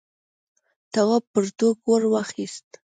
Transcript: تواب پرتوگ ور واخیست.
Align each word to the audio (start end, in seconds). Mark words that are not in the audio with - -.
تواب 0.93 1.23
پرتوگ 1.33 1.77
ور 1.89 2.03
واخیست. 2.13 2.67